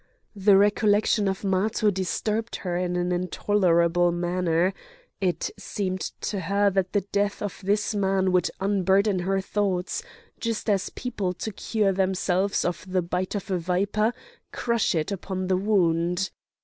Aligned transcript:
The 0.35 0.57
recollection 0.57 1.27
of 1.27 1.43
Matho 1.43 1.91
disturbed 1.91 2.55
her 2.55 2.75
in 2.75 2.95
an 2.95 3.11
intolerable 3.11 4.11
manner; 4.11 4.73
it 5.21 5.51
seemed 5.59 5.99
to 6.21 6.39
her 6.39 6.71
that 6.71 6.93
the 6.93 7.01
death 7.11 7.39
of 7.43 7.61
this 7.63 7.93
man 7.93 8.31
would 8.31 8.49
unburden 8.59 9.19
her 9.19 9.41
thoughts, 9.41 10.01
just 10.39 10.71
as 10.71 10.89
people 10.89 11.33
to 11.33 11.51
cure 11.51 11.91
themselves 11.91 12.65
of 12.65 12.83
the 12.91 13.03
bite 13.03 13.35
of 13.35 13.51
a 13.51 13.59
viper 13.59 14.11
crush 14.51 14.95
it 14.95 15.11
upon 15.11 15.45
the 15.45 15.57
wound. 15.57 16.31